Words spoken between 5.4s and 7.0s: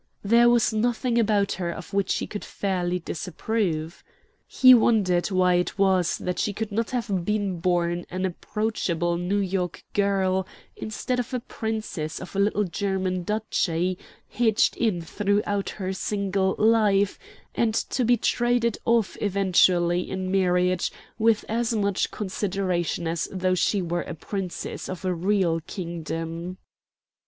it was that she could not